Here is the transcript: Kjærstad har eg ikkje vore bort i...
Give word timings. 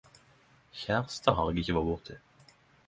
Kjærstad 0.79 1.39
har 1.41 1.53
eg 1.53 1.63
ikkje 1.63 1.77
vore 1.79 1.89
bort 1.93 2.15
i... 2.17 2.21